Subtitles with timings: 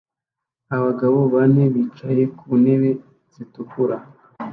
[0.75, 2.89] Abagabo bane bicaye ku ntebe
[3.33, 3.97] zitukura